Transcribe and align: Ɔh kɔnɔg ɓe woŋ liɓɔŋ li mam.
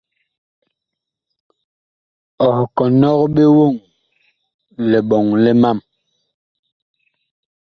Ɔh 2.47 2.55
kɔnɔg 2.75 3.19
ɓe 3.33 3.43
woŋ 3.57 3.73
liɓɔŋ 4.89 5.25
li 5.43 5.51
mam. 5.61 5.77